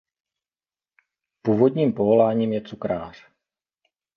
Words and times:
Původním 1.41 1.93
povoláním 1.93 2.53
je 2.53 2.61
cukrář. 2.61 3.25